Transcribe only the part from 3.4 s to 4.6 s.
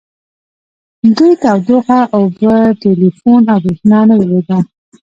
او بریښنا نه درلوده